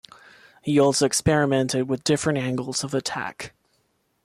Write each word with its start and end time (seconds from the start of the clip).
He 0.63 0.79
also 0.79 1.05
experimented 1.05 1.87
with 1.87 2.03
different 2.03 2.39
angles 2.39 2.83
of 2.83 2.95
attack. 2.95 3.53